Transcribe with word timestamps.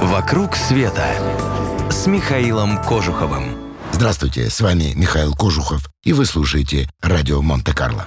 «Вокруг 0.00 0.54
света» 0.54 1.08
с 1.90 2.06
Михаилом 2.06 2.80
Кожуховым. 2.84 3.56
Здравствуйте, 3.90 4.48
с 4.48 4.60
вами 4.60 4.92
Михаил 4.94 5.34
Кожухов, 5.34 5.90
и 6.04 6.12
вы 6.12 6.24
слушаете 6.24 6.88
радио 7.02 7.42
Монте-Карло. 7.42 8.06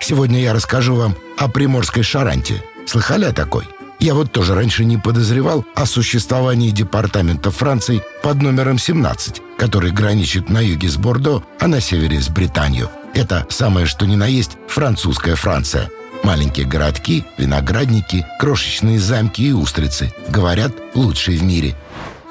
Сегодня 0.00 0.40
я 0.40 0.52
расскажу 0.52 0.96
вам 0.96 1.14
о 1.38 1.46
приморской 1.46 2.02
шаранте. 2.02 2.64
Слыхали 2.86 3.26
о 3.26 3.32
такой? 3.32 3.68
Я 4.00 4.14
вот 4.14 4.32
тоже 4.32 4.56
раньше 4.56 4.84
не 4.84 4.98
подозревал 4.98 5.64
о 5.76 5.86
существовании 5.86 6.70
департамента 6.70 7.52
Франции 7.52 8.02
под 8.24 8.42
номером 8.42 8.78
17, 8.78 9.40
который 9.56 9.92
граничит 9.92 10.50
на 10.50 10.58
юге 10.58 10.88
с 10.88 10.96
Бордо, 10.96 11.44
а 11.60 11.68
на 11.68 11.80
севере 11.80 12.20
с 12.20 12.30
Британию. 12.30 12.90
Это 13.14 13.46
самое 13.48 13.86
что 13.86 14.06
ни 14.06 14.16
на 14.16 14.26
есть 14.26 14.58
французская 14.66 15.36
Франция– 15.36 15.88
Маленькие 16.22 16.66
городки, 16.66 17.24
виноградники, 17.36 18.24
крошечные 18.38 19.00
замки 19.00 19.48
и 19.48 19.52
устрицы. 19.52 20.12
Говорят, 20.28 20.72
лучшие 20.94 21.38
в 21.38 21.42
мире. 21.42 21.76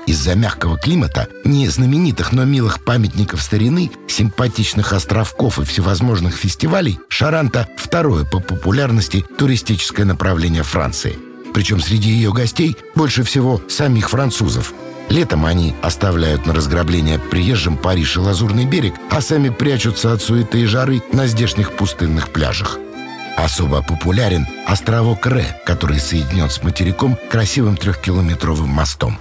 Из-за 0.07 0.35
мягкого 0.35 0.77
климата, 0.77 1.27
не 1.43 1.67
знаменитых, 1.67 2.31
но 2.31 2.43
милых 2.43 2.83
памятников 2.83 3.41
старины, 3.41 3.91
симпатичных 4.07 4.93
островков 4.93 5.59
и 5.59 5.63
всевозможных 5.63 6.35
фестивалей, 6.35 6.99
Шаранта– 7.07 7.67
второе 7.77 8.25
по 8.25 8.39
популярности 8.39 9.25
туристическое 9.37 10.05
направление 10.05 10.63
Франции. 10.63 11.19
Причем 11.53 11.81
среди 11.81 12.09
ее 12.09 12.31
гостей 12.33 12.77
больше 12.95 13.23
всего 13.23 13.61
самих 13.69 14.09
французов. 14.09 14.73
Летом 15.09 15.45
они 15.45 15.75
оставляют 15.81 16.45
на 16.45 16.53
разграбление 16.53 17.19
приезжим 17.19 17.77
Париж 17.77 18.15
и 18.15 18.19
Лазурный 18.19 18.65
берег, 18.65 18.93
а 19.09 19.19
сами 19.21 19.49
прячутся 19.49 20.13
от 20.13 20.21
суеты 20.21 20.61
и 20.61 20.65
жары 20.65 21.03
на 21.11 21.27
здешних 21.27 21.73
пустынных 21.73 22.29
пляжах. 22.29 22.79
Особо 23.41 23.81
популярен 23.81 24.45
островок 24.67 25.25
Ре, 25.25 25.59
который 25.65 25.99
соединен 25.99 26.49
с 26.49 26.61
материком 26.61 27.17
красивым 27.29 27.75
трехкилометровым 27.75 28.69
мостом. 28.69 29.17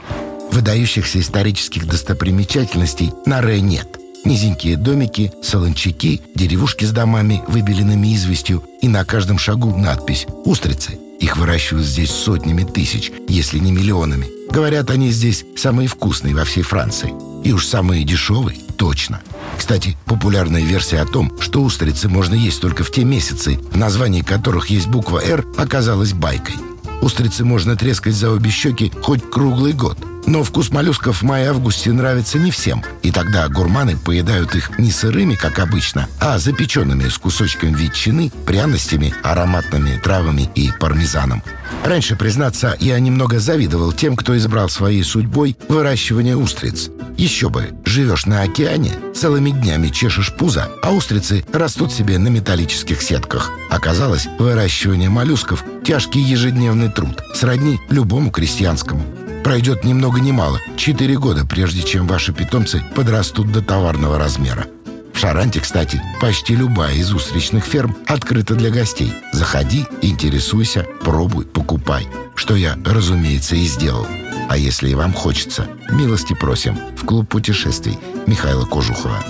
Выдающихся 0.53 1.21
исторических 1.21 1.87
достопримечательностей 1.87 3.13
на 3.25 3.41
Ре 3.41 3.63
нет. 3.63 3.89
Низенькие 4.27 4.77
домики, 4.77 5.33
солончаки, 5.43 6.21
деревушки 6.35 6.85
с 6.85 6.91
домами, 6.91 7.43
выбеленными 7.49 8.15
известью, 8.15 8.63
и 8.83 8.89
на 8.89 9.07
каждом 9.07 9.39
шагу 9.39 9.75
надпись 9.75 10.27
«Устрицы». 10.45 10.99
Их 11.19 11.39
выращивают 11.39 11.87
здесь 11.87 12.11
сотнями 12.11 12.65
тысяч, 12.65 13.13
если 13.27 13.59
не 13.59 13.73
миллионами. 13.73 14.27
Говорят, 14.51 14.91
они 14.91 15.11
здесь 15.11 15.47
самые 15.57 15.89
вкусные 15.89 16.35
во 16.35 16.45
всей 16.45 16.63
Франции. 16.63 17.15
И 17.43 17.53
уж 17.53 17.67
самые 17.67 18.05
дешевые, 18.05 18.59
точно. 18.81 19.21
Кстати, 19.59 19.99
популярная 20.07 20.63
версия 20.63 21.03
о 21.03 21.05
том, 21.07 21.31
что 21.39 21.63
устрицы 21.63 22.09
можно 22.09 22.35
есть 22.35 22.63
только 22.63 22.83
в 22.83 22.91
те 22.91 23.05
месяцы, 23.05 23.61
в 23.71 23.77
названии 23.77 24.23
которых 24.23 24.69
есть 24.69 24.87
буква 24.87 25.23
«Р», 25.23 25.45
оказалась 25.59 26.15
байкой. 26.15 26.55
Устрицы 27.03 27.45
можно 27.45 27.77
трескать 27.77 28.15
за 28.15 28.31
обе 28.31 28.51
щеки 28.51 28.91
хоть 29.03 29.29
круглый 29.31 29.75
год. 29.75 29.99
Но 30.27 30.45
вкус 30.45 30.71
моллюсков 30.71 31.23
в 31.23 31.25
мае-августе 31.25 31.93
нравится 31.93 32.39
не 32.39 32.51
всем. 32.51 32.85
И 33.03 33.11
тогда 33.11 33.49
гурманы 33.49 33.97
поедают 33.97 34.55
их 34.55 34.79
не 34.79 34.91
сырыми, 34.91 35.35
как 35.35 35.59
обычно, 35.59 36.09
а 36.21 36.39
запеченными 36.39 37.09
с 37.09 37.19
кусочком 37.19 37.75
ветчины, 37.75 38.31
пряностями, 38.47 39.15
ароматными 39.23 39.99
травами 40.03 40.51
и 40.55 40.71
пармезаном. 40.79 41.43
Раньше, 41.85 42.17
признаться, 42.17 42.77
я 42.79 42.99
немного 42.99 43.41
завидовал 43.41 43.93
тем, 43.93 44.17
кто 44.17 44.37
избрал 44.37 44.69
своей 44.69 45.03
судьбой 45.03 45.57
выращивание 45.69 46.37
устриц. 46.37 46.91
Еще 47.17 47.49
бы, 47.49 47.71
живешь 47.85 48.27
на 48.27 48.43
океане, 48.43 48.93
целыми 49.15 49.51
днями 49.51 49.89
чешешь 49.89 50.33
пузо, 50.33 50.69
а 50.83 50.91
устрицы 50.91 51.45
растут 51.53 51.93
себе 51.93 52.19
на 52.19 52.29
металлических 52.29 53.03
сетках. 53.03 53.51
Оказалось, 53.71 54.27
выращивание 54.39 55.11
моллюсков– 55.11 55.65
тяжкий 55.85 56.21
ежедневный 56.21 56.91
труд, 56.91 57.23
сродни 57.35 57.79
любому 57.91 58.31
крестьянскому. 58.31 59.05
Пройдет 59.45 59.85
ни 59.85 59.93
много 59.93 60.21
ни 60.21 60.33
мало, 60.33 60.61
4 60.77 61.17
года, 61.19 61.47
прежде 61.47 61.83
чем 61.83 62.07
ваши 62.07 62.33
питомцы 62.33 62.83
подрастут 62.95 63.51
до 63.51 63.63
товарного 63.63 64.19
размера. 64.19 64.67
В 65.15 65.19
Шаранте, 65.19 65.61
кстати, 65.61 66.01
почти 66.21 66.55
любая 66.55 66.95
из 66.95 67.13
устричных 67.13 67.65
ферм 67.65 67.97
открыта 68.07 68.55
для 68.55 68.71
гостей. 68.71 69.13
Заходи, 69.33 69.87
интересуйся, 70.03 70.87
пробуй, 71.03 71.47
покупай. 71.47 72.07
Что 72.35 72.55
я, 72.55 72.79
разумеется, 72.85 73.57
и 73.57 73.67
сделал. 73.67 74.07
А 74.49 74.57
если 74.57 74.89
и 74.89 74.95
вам 74.95 75.13
хочется, 75.13 75.67
милости 75.91 76.35
просим 76.35 76.79
в 76.97 77.05
клуб 77.05 77.29
путешествий 77.29 77.99
Михаила 78.27 78.65
Кожухова. 78.65 79.23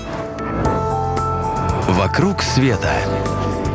«Вокруг 1.89 2.43
света» 2.43 2.95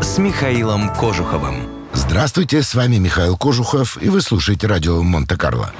с 0.01 0.17
Михаилом 0.17 0.89
Кожуховым. 0.95 1.67
Здравствуйте, 1.93 2.61
с 2.61 2.75
вами 2.75 2.97
Михаил 2.97 3.37
Кожухов, 3.37 3.97
и 4.01 4.09
вы 4.09 4.21
слушаете 4.21 4.67
радио 4.67 5.01
Монте-Карло. 5.01 5.71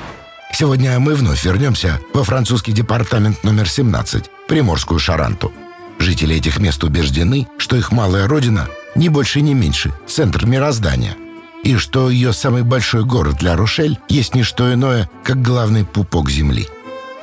Сегодня 0.58 0.98
мы 1.00 1.16
вновь 1.16 1.44
вернемся 1.44 2.00
во 2.14 2.24
французский 2.24 2.72
департамент 2.72 3.44
номер 3.44 3.68
17, 3.68 4.32
Приморскую 4.48 5.02
Шаранту. 5.02 5.52
Жители 6.00 6.38
этих 6.38 6.60
мест 6.60 6.82
убеждены, 6.82 7.46
что 7.58 7.76
их 7.76 7.92
малая 7.92 8.26
родина 8.26 8.70
не 8.96 9.10
больше, 9.10 9.42
не 9.42 9.54
меньше, 9.54 9.92
центр 10.08 10.46
мироздания. 10.46 11.18
И 11.66 11.76
что 11.76 12.10
ее 12.10 12.32
самый 12.32 12.64
большой 12.64 13.04
город 13.04 13.36
для 13.40 13.58
Рошель 13.58 14.00
есть 14.08 14.34
не 14.34 14.44
что 14.44 14.74
иное, 14.74 15.10
как 15.26 15.42
главный 15.42 15.84
пупок 15.84 16.30
земли. 16.30 16.70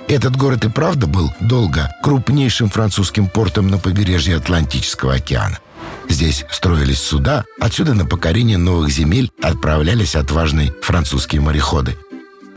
Этот 0.09 0.37
город 0.37 0.67
и 0.67 0.69
правда 0.69 1.07
был 1.07 1.33
долго 1.41 1.89
крупнейшим 2.03 2.69
французским 2.69 3.29
портом 3.29 3.69
на 3.69 3.79
побережье 3.79 4.37
Атлантического 4.37 5.15
океана. 5.15 5.59
Здесь 6.07 6.45
строились 6.51 7.01
суда, 7.01 7.47
отсюда 7.59 7.95
на 7.95 8.05
покорение 8.05 8.59
новых 8.59 8.91
земель 8.91 9.31
отправлялись 9.41 10.17
отважные 10.17 10.75
французские 10.83 11.41
мореходы. 11.41 11.97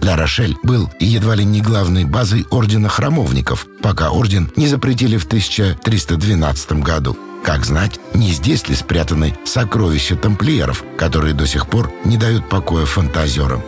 Ля 0.02 0.16
Рошель 0.16 0.56
был 0.64 0.90
едва 1.00 1.36
ли 1.36 1.44
не 1.44 1.62
главной 1.62 2.06
базой 2.06 2.46
Ордена 2.52 2.90
Храмовников, 2.90 3.68
пока 3.82 4.12
Орден 4.12 4.52
не 4.56 4.68
запретили 4.68 5.18
в 5.18 5.26
1312 5.26 6.74
году. 6.84 7.18
Как 7.44 7.66
знать, 7.66 8.00
не 8.14 8.32
здесь 8.32 8.68
ли 8.68 8.76
спрятаны 8.76 9.38
сокровища 9.46 10.16
тамплиеров, 10.16 10.84
которые 10.98 11.34
до 11.34 11.46
сих 11.46 11.68
пор 11.68 11.92
не 12.04 12.18
дают 12.18 12.50
покоя 12.50 12.86
фантазерам. 12.86 13.62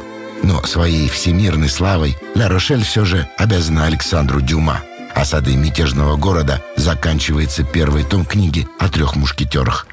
Но 0.44 0.64
своей 0.64 1.10
всемирной 1.10 1.70
славой 1.70 2.18
Ля 2.36 2.48
Рошель 2.48 2.84
все 2.84 3.06
же 3.06 3.28
обязана 3.38 3.86
Александру 3.86 4.42
Дюма. 4.42 4.82
Осадой 5.16 5.56
мятежного 5.56 6.16
города 6.16 6.62
заканчивается 6.76 7.64
первый 7.64 8.04
том 8.04 8.26
книги 8.26 8.68
о 8.80 8.90
трех 8.90 9.16
мушкетерах. 9.16 9.88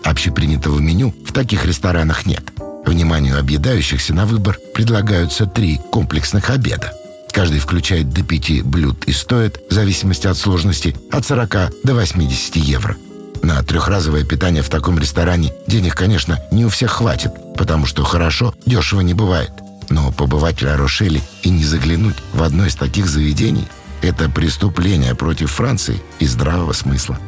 Общепринятого 0.09 0.79
меню 0.79 1.13
в 1.23 1.31
таких 1.31 1.65
ресторанах 1.65 2.25
нет. 2.25 2.43
Вниманию 2.83 3.37
объедающихся 3.37 4.11
на 4.15 4.25
выбор 4.25 4.57
предлагаются 4.73 5.45
три 5.45 5.79
комплексных 5.91 6.49
обеда. 6.49 6.93
Каждый 7.31 7.59
включает 7.59 8.09
до 8.09 8.23
пяти 8.23 8.63
блюд 8.63 9.05
и 9.05 9.11
стоит, 9.11 9.59
в 9.69 9.73
зависимости 9.73 10.25
от 10.25 10.35
сложности, 10.35 10.95
от 11.11 11.27
40 11.27 11.49
до 11.83 11.93
80 11.93 12.55
евро. 12.55 12.97
На 13.43 13.61
трехразовое 13.61 14.23
питание 14.23 14.63
в 14.63 14.69
таком 14.69 14.97
ресторане 14.97 15.53
денег, 15.67 15.93
конечно, 15.93 16.39
не 16.51 16.65
у 16.65 16.69
всех 16.69 16.89
хватит, 16.89 17.31
потому 17.55 17.85
что 17.85 18.03
хорошо 18.03 18.55
дешево 18.65 19.01
не 19.01 19.13
бывает. 19.13 19.51
Но 19.91 20.11
побывать 20.11 20.63
в 20.63 20.65
Ла-Рошеле 20.65 21.21
и 21.43 21.51
не 21.51 21.63
заглянуть 21.63 22.17
в 22.33 22.41
одно 22.41 22.65
из 22.65 22.73
таких 22.73 23.05
заведений– 23.05 23.67
это 24.01 24.27
преступление 24.27 25.13
против 25.13 25.51
Франции 25.51 26.01
и 26.17 26.25
здравого 26.25 26.73
смысла. 26.73 27.19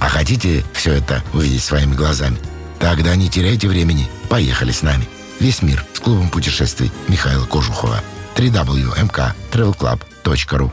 А 0.00 0.08
хотите 0.08 0.64
все 0.72 0.94
это 0.94 1.22
увидеть 1.32 1.62
своими 1.62 1.94
глазами? 1.94 2.38
Тогда 2.78 3.14
не 3.16 3.28
теряйте 3.28 3.68
времени. 3.68 4.08
Поехали 4.28 4.72
с 4.72 4.82
нами. 4.82 5.08
Весь 5.40 5.62
мир 5.62 5.84
с 5.92 6.00
клубом 6.00 6.30
путешествий 6.30 6.90
Михаила 7.08 7.44
Кожухова. 7.46 8.00
www.mktravelclub.ru 8.36 10.70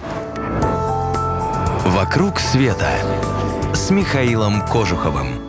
«Вокруг 1.85 2.39
света» 2.39 2.91
с 3.73 3.89
Михаилом 3.89 4.65
Кожуховым. 4.67 5.44